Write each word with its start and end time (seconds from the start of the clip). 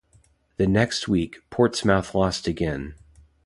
The 0.57 0.65
next 0.65 1.07
week, 1.07 1.47
Portsmouth 1.51 2.15
lost 2.15 2.47
again. 2.47 2.95